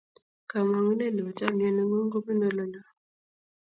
kamang'ut 0.49 1.13
nebo 1.13 1.31
chamiet 1.37 1.73
ne 1.75 1.81
ng'un 1.87 2.11
kobunu 2.13 2.43
ole 2.49 2.63
loo 2.73 2.89